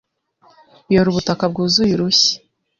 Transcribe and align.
yora 0.93 1.07
ubutaka 1.09 1.43
bwuzuye 1.51 1.91
urushyi, 1.95 2.33